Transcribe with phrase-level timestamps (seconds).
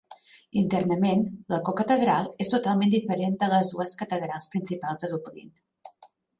[0.61, 1.21] Internament,
[1.53, 5.57] la co-catedral es totalment diferent de les dues catedrals principals de Dublin.